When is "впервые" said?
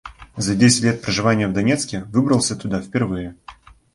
2.81-3.35